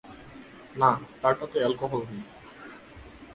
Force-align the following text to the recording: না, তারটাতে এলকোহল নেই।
না, 0.75 0.89
তারটাতে 1.21 1.57
এলকোহল 1.59 2.01
নেই। 2.09 2.23